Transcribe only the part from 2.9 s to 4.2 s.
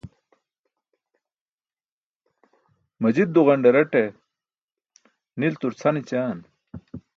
Majit duġanḍaraṭe